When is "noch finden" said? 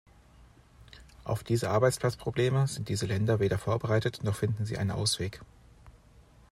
4.23-4.65